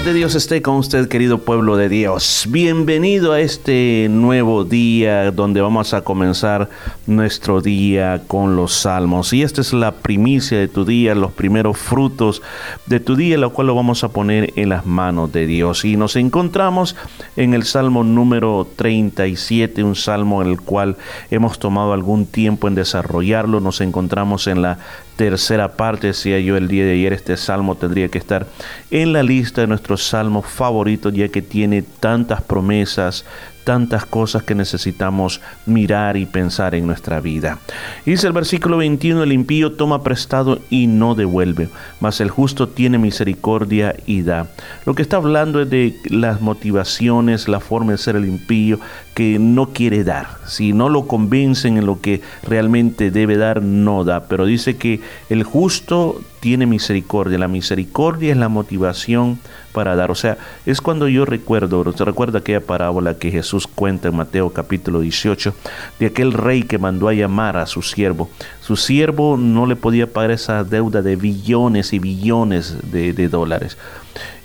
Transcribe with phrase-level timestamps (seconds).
[0.00, 2.46] de Dios esté con usted, querido pueblo de Dios.
[2.48, 6.70] Bienvenido a este nuevo día donde vamos a comenzar
[7.06, 9.34] nuestro día con los salmos.
[9.34, 12.40] Y esta es la primicia de tu día, los primeros frutos
[12.86, 15.84] de tu día, lo cual lo vamos a poner en las manos de Dios.
[15.84, 16.96] Y nos encontramos
[17.36, 20.96] en el salmo número 37, un salmo en el cual
[21.30, 23.60] hemos tomado algún tiempo en desarrollarlo.
[23.60, 24.78] Nos encontramos en la
[25.16, 28.46] tercera parte, decía yo el día de ayer, este salmo tendría que estar
[28.90, 33.24] en la lista de nuestros salmos favoritos, ya que tiene tantas promesas,
[33.64, 37.58] tantas cosas que necesitamos mirar y pensar en nuestra vida.
[38.04, 41.68] Dice el versículo 21, el impío toma prestado y no devuelve,
[42.00, 44.46] mas el justo tiene misericordia y da.
[44.86, 48.78] Lo que está hablando es de las motivaciones, la forma de ser el impío,
[49.14, 50.26] que no quiere dar.
[50.46, 54.24] Si no lo convencen en lo que realmente debe dar, no da.
[54.24, 57.38] Pero dice que el justo tiene misericordia.
[57.38, 59.38] La misericordia es la motivación
[59.72, 60.10] para dar.
[60.10, 64.50] O sea, es cuando yo recuerdo, se recuerda aquella parábola que Jesús cuenta en Mateo
[64.50, 65.54] capítulo 18,
[66.00, 68.28] de aquel rey que mandó a llamar a su siervo.
[68.60, 73.78] Su siervo no le podía pagar esa deuda de billones y billones de, dólares.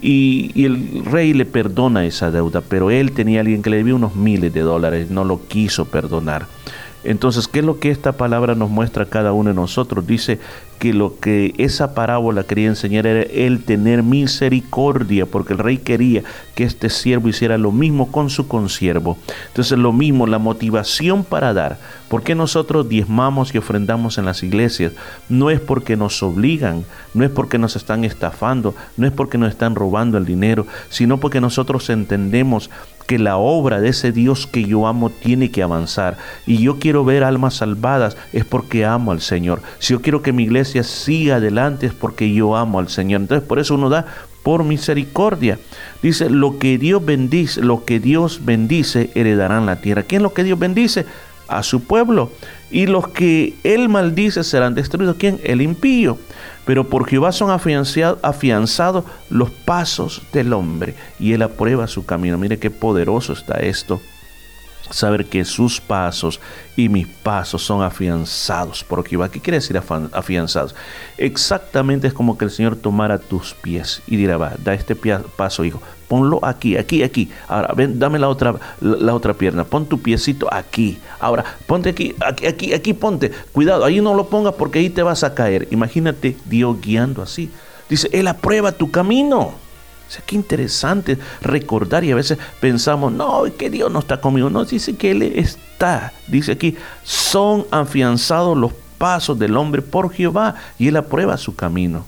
[0.00, 3.94] Y, el rey le perdona esa deuda, pero él tenía a alguien que le debía
[3.94, 6.46] unos miles de dólares, no lo quiso perdonar.
[7.04, 10.06] Entonces, ¿qué es lo que esta palabra nos muestra a cada uno de nosotros?
[10.06, 10.38] Dice
[10.82, 16.24] que lo que esa parábola quería enseñar era el tener misericordia, porque el rey quería
[16.56, 19.16] que este siervo hiciera lo mismo con su consiervo.
[19.46, 21.78] Entonces, lo mismo, la motivación para dar.
[22.08, 24.92] ¿Por qué nosotros diezmamos y ofrendamos en las iglesias?
[25.28, 29.50] No es porque nos obligan, no es porque nos están estafando, no es porque nos
[29.50, 32.70] están robando el dinero, sino porque nosotros entendemos
[33.06, 36.16] que la obra de ese Dios que yo amo tiene que avanzar.
[36.46, 39.60] Y yo quiero ver almas salvadas es porque amo al Señor.
[39.78, 43.20] Si yo quiero que mi iglesia siga adelante es porque yo amo al Señor.
[43.20, 44.06] Entonces por eso uno da
[44.42, 45.58] por misericordia.
[46.02, 50.02] Dice, lo que Dios bendice, lo que Dios bendice, heredarán la tierra.
[50.02, 51.06] ¿Quién es lo que Dios bendice?
[51.48, 52.32] A su pueblo.
[52.70, 55.16] Y los que Él maldice serán destruidos.
[55.18, 55.40] ¿Quién?
[55.44, 56.18] El impío
[56.64, 62.38] pero por Jehová son afianzados los pasos del hombre y él aprueba su camino.
[62.38, 64.00] Mire qué poderoso está esto.
[64.92, 66.38] Saber que sus pasos
[66.76, 69.30] y mis pasos son afianzados por Jehová.
[69.30, 69.80] ¿Qué quiere decir
[70.12, 70.74] afianzados?
[71.16, 75.64] Exactamente es como que el Señor tomara tus pies y dirá, va, da este paso,
[75.64, 77.30] hijo, ponlo aquí, aquí, aquí.
[77.48, 80.98] Ahora, ven, dame la otra, la, otra pierna, pon tu piecito aquí.
[81.18, 83.32] Ahora, ponte aquí, aquí, aquí, aquí, ponte.
[83.50, 85.68] Cuidado, ahí no lo pongas porque ahí te vas a caer.
[85.70, 87.50] Imagínate Dios guiando así.
[87.88, 89.54] Dice, Él aprueba tu camino.
[90.12, 94.50] O sea, qué interesante recordar y a veces pensamos, no, que Dios no está conmigo.
[94.50, 96.12] No, dice que Él está.
[96.28, 102.04] Dice aquí, son afianzados los pasos del hombre por Jehová y Él aprueba su camino.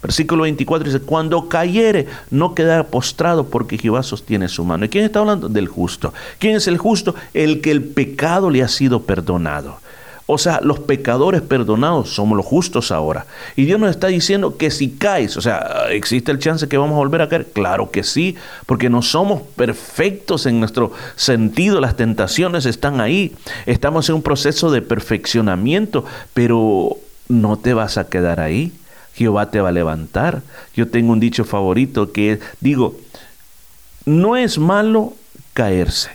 [0.00, 4.86] Versículo 24 dice, cuando cayere, no quedará postrado porque Jehová sostiene su mano.
[4.86, 5.50] ¿Y quién está hablando?
[5.50, 6.14] Del justo.
[6.38, 7.14] ¿Quién es el justo?
[7.34, 9.76] El que el pecado le ha sido perdonado.
[10.32, 13.26] O sea, los pecadores perdonados somos los justos ahora.
[13.54, 16.94] Y Dios nos está diciendo que si caes, o sea, ¿existe el chance que vamos
[16.94, 17.48] a volver a caer?
[17.52, 23.34] Claro que sí, porque no somos perfectos en nuestro sentido, las tentaciones están ahí.
[23.66, 26.96] Estamos en un proceso de perfeccionamiento, pero
[27.28, 28.72] no te vas a quedar ahí.
[29.14, 30.40] Jehová te va a levantar.
[30.74, 32.98] Yo tengo un dicho favorito que digo,
[34.06, 35.12] no es malo
[35.52, 36.10] caerse.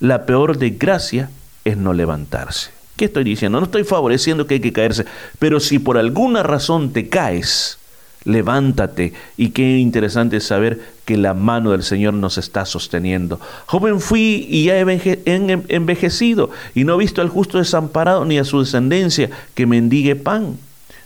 [0.00, 1.30] La peor desgracia
[1.64, 2.74] es no levantarse.
[2.96, 3.58] ¿Qué estoy diciendo?
[3.58, 5.04] No estoy favoreciendo que hay que caerse,
[5.38, 7.78] pero si por alguna razón te caes,
[8.24, 9.12] levántate.
[9.36, 13.40] Y qué interesante saber que la mano del Señor nos está sosteniendo.
[13.66, 18.44] Joven fui y ya he envejecido y no he visto al justo desamparado ni a
[18.44, 20.56] su descendencia que mendigue pan.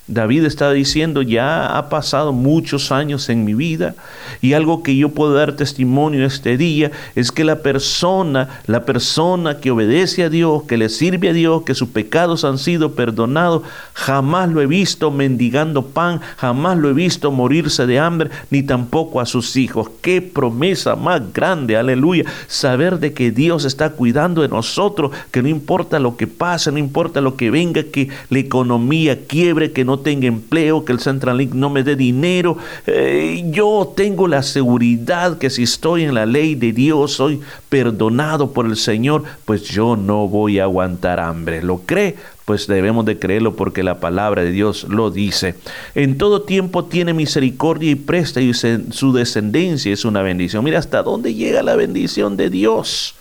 [0.08, 3.94] David está diciendo, ya ha pasado muchos años en mi vida
[4.40, 9.58] y algo que yo puedo dar testimonio este día es que la persona, la persona
[9.58, 13.62] que obedece a Dios, que le sirve a Dios, que sus pecados han sido perdonados,
[13.92, 19.20] jamás lo he visto mendigando pan, jamás lo he visto morirse de hambre, ni tampoco
[19.20, 19.90] a sus hijos.
[20.00, 25.48] Qué promesa más grande, aleluya, saber de que Dios está cuidando de nosotros, que no
[25.48, 29.97] importa lo que pase, no importa lo que venga, que la economía quiebre, que no
[30.00, 32.56] tenga empleo, que el Central no me dé dinero.
[32.86, 38.52] Eh, yo tengo la seguridad que si estoy en la ley de Dios, soy perdonado
[38.52, 41.62] por el Señor, pues yo no voy a aguantar hambre.
[41.62, 42.16] ¿Lo cree?
[42.44, 45.54] Pues debemos de creerlo porque la palabra de Dios lo dice.
[45.94, 50.64] En todo tiempo tiene misericordia y presta y su descendencia es una bendición.
[50.64, 53.14] Mira hasta dónde llega la bendición de Dios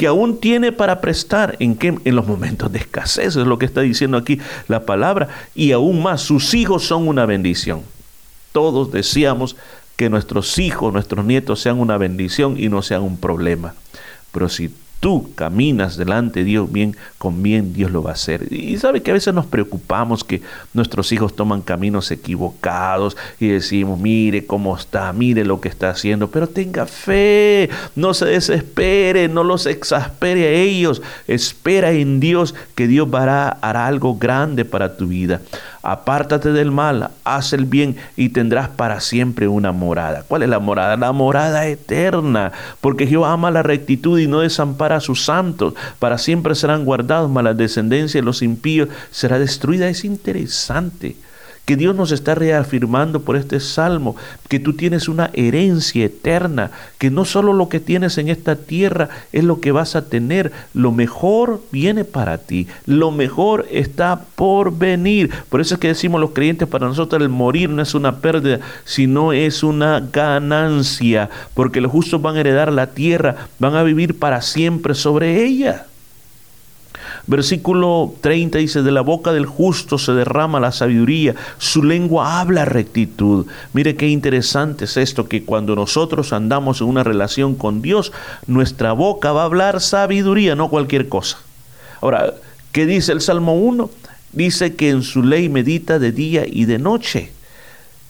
[0.00, 1.94] que aún tiene para prestar en, qué?
[2.06, 6.02] en los momentos de escasez, es lo que está diciendo aquí la palabra, y aún
[6.02, 7.82] más, sus hijos son una bendición.
[8.52, 9.56] Todos deseamos
[9.96, 13.74] que nuestros hijos, nuestros nietos sean una bendición y no sean un problema.
[14.32, 18.52] Pero si tú caminas delante de Dios bien, con bien Dios lo va a hacer.
[18.52, 20.42] Y sabe que a veces nos preocupamos que
[20.74, 26.30] nuestros hijos toman caminos equivocados y decimos, mire cómo está, mire lo que está haciendo,
[26.30, 32.86] pero tenga fe, no se desespere, no los exaspere a ellos, espera en Dios que
[32.86, 35.40] Dios hará, hará algo grande para tu vida.
[35.82, 40.24] Apártate del mal, haz el bien y tendrás para siempre una morada.
[40.28, 40.96] ¿Cuál es la morada?
[40.96, 45.74] La morada eterna, porque Jehová ama la rectitud y no desampara a sus santos.
[45.98, 49.88] Para siempre serán guardados, mas la descendencia de los impíos será destruida.
[49.88, 51.16] Es interesante
[51.64, 54.16] que Dios nos está reafirmando por este salmo,
[54.48, 59.08] que tú tienes una herencia eterna, que no solo lo que tienes en esta tierra
[59.32, 64.76] es lo que vas a tener, lo mejor viene para ti, lo mejor está por
[64.76, 65.30] venir.
[65.48, 68.60] Por eso es que decimos los creyentes, para nosotros el morir no es una pérdida,
[68.84, 74.18] sino es una ganancia, porque los justos van a heredar la tierra, van a vivir
[74.18, 75.86] para siempre sobre ella.
[77.26, 82.64] Versículo 30 dice, de la boca del justo se derrama la sabiduría, su lengua habla
[82.64, 83.46] rectitud.
[83.72, 88.12] Mire qué interesante es esto, que cuando nosotros andamos en una relación con Dios,
[88.46, 91.38] nuestra boca va a hablar sabiduría, no cualquier cosa.
[92.00, 92.34] Ahora,
[92.72, 93.90] ¿qué dice el Salmo 1?
[94.32, 97.32] Dice que en su ley medita de día y de noche.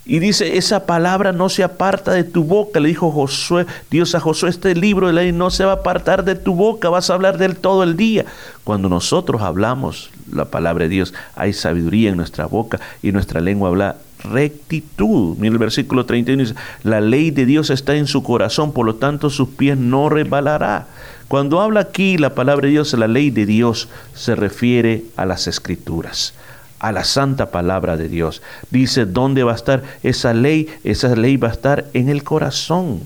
[0.07, 4.21] Y dice, esa palabra no se aparta de tu boca, le dijo Josué, Dios a
[4.21, 7.15] Josué, este libro de ley no se va a apartar de tu boca, vas a
[7.15, 8.25] hablar de él todo el día.
[8.65, 13.69] Cuando nosotros hablamos la palabra de Dios, hay sabiduría en nuestra boca y nuestra lengua
[13.69, 15.37] habla rectitud.
[15.39, 18.95] Mira el versículo 31 dice, la ley de Dios está en su corazón, por lo
[18.97, 20.87] tanto sus pies no resbalará.
[21.29, 25.47] Cuando habla aquí la palabra de Dios, la ley de Dios se refiere a las
[25.47, 26.35] escrituras
[26.81, 28.43] a la santa palabra de Dios.
[28.71, 30.69] Dice, ¿dónde va a estar esa ley?
[30.83, 33.03] Esa ley va a estar en el corazón,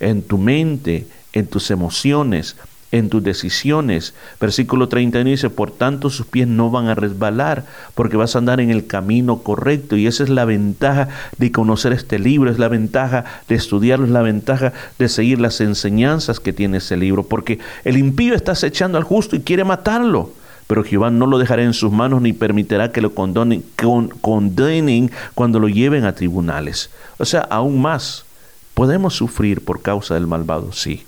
[0.00, 2.56] en tu mente, en tus emociones,
[2.90, 4.14] en tus decisiones.
[4.40, 7.64] Versículo 31 dice, por tanto sus pies no van a resbalar,
[7.94, 9.96] porque vas a andar en el camino correcto.
[9.96, 11.08] Y esa es la ventaja
[11.38, 15.60] de conocer este libro, es la ventaja de estudiarlo, es la ventaja de seguir las
[15.60, 20.32] enseñanzas que tiene ese libro, porque el impío está acechando al justo y quiere matarlo
[20.66, 23.64] pero Jehová no lo dejará en sus manos ni permitirá que lo condenen,
[24.20, 26.90] condenen cuando lo lleven a tribunales.
[27.18, 28.24] O sea, aún más,
[28.74, 30.72] ¿podemos sufrir por causa del malvado?
[30.72, 31.04] Sí.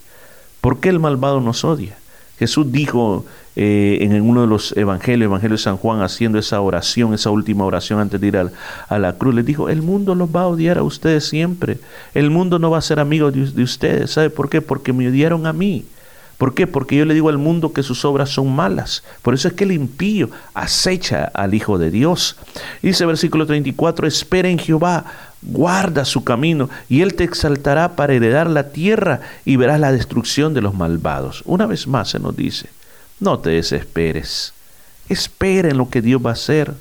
[0.60, 1.96] ¿Por qué el malvado nos odia?
[2.38, 3.24] Jesús dijo
[3.54, 7.64] eh, en uno de los evangelios, Evangelio de San Juan, haciendo esa oración, esa última
[7.64, 10.76] oración antes de ir a, la cruz, le dijo, el mundo los va a odiar
[10.76, 11.78] a ustedes siempre.
[12.12, 14.10] El mundo no va a ser amigo de, de ustedes.
[14.10, 14.60] ¿Sabe por qué?
[14.60, 15.86] Porque me odiaron a mí.
[16.38, 16.66] ¿Por qué?
[16.66, 19.02] Porque yo le digo al mundo que sus obras son malas.
[19.22, 22.36] Por eso es que el impío acecha al Hijo de Dios.
[22.82, 25.06] Dice versículo 34, espera en Jehová,
[25.40, 30.52] guarda su camino, y Él te exaltará para heredar la tierra y verás la destrucción
[30.52, 31.42] de los malvados.
[31.46, 32.68] Una vez más se nos dice,
[33.18, 34.52] no te desesperes,
[35.08, 36.74] espera en lo que Dios va a hacer.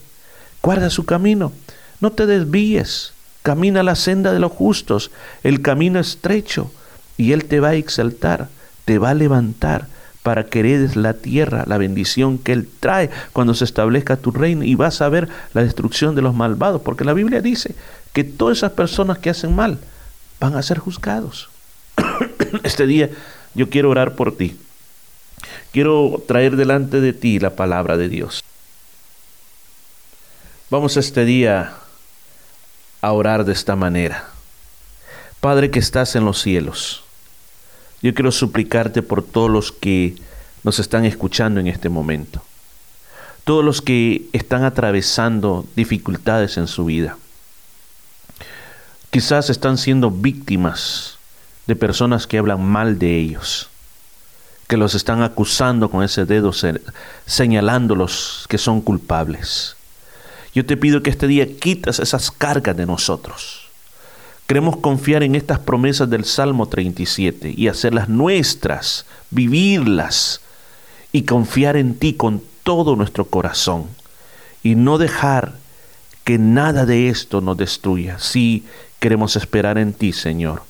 [0.62, 1.54] Guarda su camino,
[2.02, 3.14] no te desvíes,
[3.44, 5.12] camina la senda de los justos,
[5.44, 6.72] el camino estrecho,
[7.18, 8.50] y Él te va a exaltar
[8.86, 9.88] te va a levantar
[10.26, 14.64] para que heredes la tierra, la bendición que Él trae cuando se establezca tu reino
[14.64, 17.76] y vas a ver la destrucción de los malvados, porque la Biblia dice
[18.12, 19.78] que todas esas personas que hacen mal
[20.40, 21.50] van a ser juzgados.
[22.64, 23.12] este día
[23.54, 24.58] yo quiero orar por ti.
[25.72, 28.44] Quiero traer delante de ti la palabra de Dios.
[30.72, 31.74] Vamos este día
[33.02, 34.26] a orar de esta manera.
[35.40, 37.05] Padre que estás en los cielos
[38.06, 40.14] yo quiero suplicarte por todos los que
[40.64, 42.40] nos están escuchando en este momento,
[43.46, 47.18] todos los que están atravesando dificultades en su vida.
[49.10, 51.18] Quizás están siendo víctimas
[51.66, 53.72] de personas que hablan mal de ellos,
[54.68, 56.52] que los están acusando con ese dedo,
[57.26, 59.78] señalándolos que son culpables.
[60.54, 63.65] Yo te pido que este día quitas esas cargas de nosotros
[64.48, 70.42] Queremos confiar en estas promesas del Salmo 37 y hacerlas nuestras, vivirlas
[71.12, 73.86] y confiar en ti con todo nuestro corazón
[74.62, 75.54] y no dejar
[76.24, 78.20] que nada de esto nos destruya.
[78.20, 78.64] Sí,
[79.00, 80.62] queremos esperar en ti, Señor,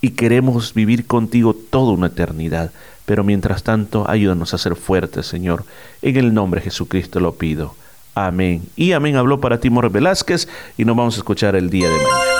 [0.00, 2.72] y queremos vivir contigo toda una eternidad.
[3.06, 5.64] Pero mientras tanto, ayúdanos a ser fuertes, Señor.
[6.02, 7.74] En el nombre de Jesucristo lo pido.
[8.14, 8.62] Amén.
[8.76, 12.33] Y amén habló para Timor Velázquez y nos vamos a escuchar el día de mañana.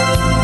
[0.00, 0.39] Te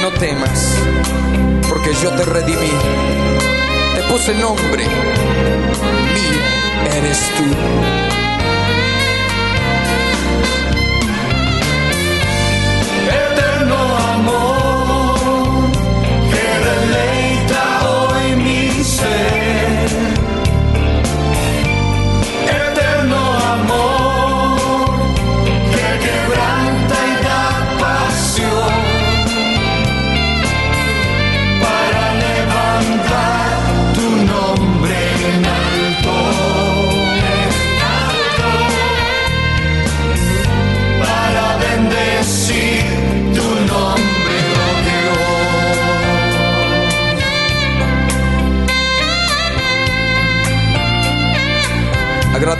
[0.00, 0.78] no temas,
[1.68, 2.70] porque yo te redimí.
[3.94, 4.84] Te puse nombre,
[6.14, 8.21] mío eres tú.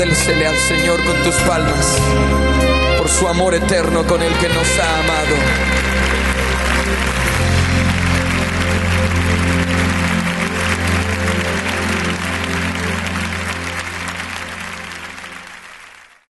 [0.02, 1.96] Agradecele al Señor con tus palmas
[2.98, 5.91] por su amor eterno con el que nos ha amado.